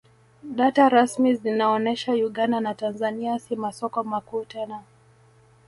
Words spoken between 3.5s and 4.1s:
masoko